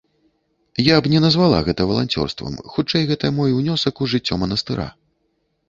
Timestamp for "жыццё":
4.17-4.43